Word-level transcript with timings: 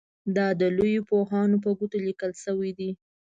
دا 0.35 0.47
د 0.59 0.61
لویو 0.77 1.07
پوهانو 1.09 1.57
په 1.63 1.69
ګوتو 1.77 1.97
لیکل 2.07 2.31
شوي 2.43 2.71
دي. 2.79 2.89